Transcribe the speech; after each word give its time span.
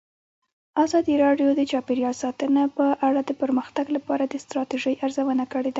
ازادي 0.83 1.15
راډیو 1.25 1.49
د 1.55 1.61
چاپیریال 1.71 2.15
ساتنه 2.23 2.63
په 2.77 2.85
اړه 3.07 3.21
د 3.25 3.31
پرمختګ 3.41 3.85
لپاره 3.95 4.23
د 4.27 4.33
ستراتیژۍ 4.43 4.95
ارزونه 5.05 5.45
کړې. 5.53 5.69